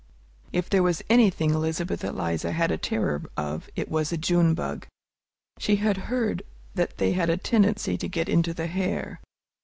[0.51, 4.87] If there was anything Elizabeth Eliza had a terror of, it was a June bug.
[5.59, 6.41] She had heard
[6.73, 9.19] that they had a tendency to get into the hair.